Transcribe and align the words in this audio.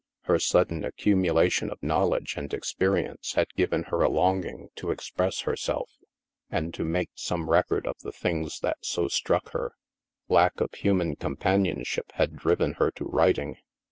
Her 0.23 0.39
sudden 0.39 0.83
accumulation 0.83 1.69
of 1.69 1.77
knowl 1.83 2.15
edge 2.15 2.33
and 2.35 2.51
experience 2.55 3.33
had 3.33 3.53
given 3.53 3.83
her 3.83 4.01
a 4.01 4.09
longing 4.09 4.69
to 4.77 4.91
ex 4.91 5.11
HAVEN 5.15 5.29
279 5.29 5.29
press 5.29 5.41
herself 5.41 5.89
and 6.49 6.73
to 6.73 6.83
make 6.83 7.11
some 7.13 7.47
record 7.51 7.85
of 7.85 7.99
the 7.99 8.11
things 8.11 8.61
that 8.61 8.77
so 8.83 9.07
struck 9.07 9.51
her. 9.51 9.75
Lack 10.27 10.59
of 10.59 10.73
human 10.73 11.15
companionship 11.17 12.13
had 12.13 12.35
driven 12.35 12.73
her 12.79 12.89
to 12.89 13.05
writing. 13.05 13.57